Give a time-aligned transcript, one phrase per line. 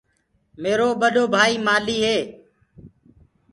[0.61, 2.17] ميرو ٻڏو ڀآئيٚ مآلهيٚ هي۔